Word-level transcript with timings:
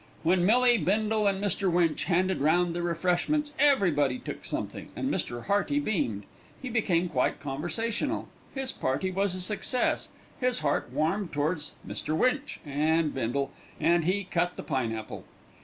When 0.23 0.47
Millie, 0.47 0.79
Bindle, 0.79 1.27
and 1.27 1.39
Mr. 1.43 1.71
Winch 1.71 2.05
handed 2.05 2.41
round 2.41 2.73
the 2.75 2.81
refreshments 2.81 3.53
everybody 3.59 4.17
took 4.17 4.43
something, 4.43 4.87
and 4.95 5.11
Mr. 5.13 5.43
Hearty 5.45 5.79
beamed. 5.79 6.23
He 6.59 6.69
became 6.69 7.07
quite 7.07 7.39
conversational. 7.39 8.27
His 8.55 8.71
party 8.71 9.11
was 9.11 9.35
a 9.35 9.41
success. 9.41 10.09
His 10.39 10.61
heart 10.61 10.89
warmed 10.91 11.31
towards 11.31 11.73
Mr. 11.87 12.17
Winch 12.17 12.59
and 12.65 13.13
Bindle, 13.13 13.51
and 13.79 14.05
he 14.05 14.23
cut 14.23 14.55
the 14.55 14.63
pineapple. 14.63 15.23